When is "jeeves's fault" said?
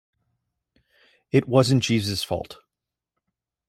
1.83-2.57